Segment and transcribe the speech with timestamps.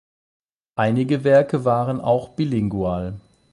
[0.77, 3.19] Einige Werke waren auch bilingual.